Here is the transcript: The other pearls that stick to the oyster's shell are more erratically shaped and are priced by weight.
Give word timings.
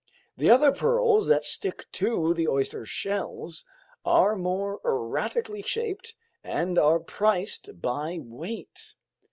The 0.35 0.49
other 0.49 0.71
pearls 0.71 1.27
that 1.27 1.45
stick 1.45 1.85
to 1.91 2.33
the 2.33 2.47
oyster's 2.47 2.89
shell 2.89 3.51
are 4.03 4.35
more 4.35 4.79
erratically 4.83 5.61
shaped 5.61 6.15
and 6.43 6.79
are 6.79 6.99
priced 6.99 7.79
by 7.79 8.17
weight. 8.19 8.95